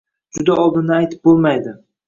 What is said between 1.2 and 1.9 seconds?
bo'lmaydi.